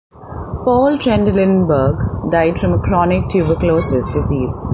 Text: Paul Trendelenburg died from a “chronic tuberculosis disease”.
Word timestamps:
Paul 0.65 0.97
Trendelenburg 0.97 2.31
died 2.31 2.57
from 2.59 2.73
a 2.73 2.79
“chronic 2.79 3.29
tuberculosis 3.29 4.09
disease”. 4.09 4.67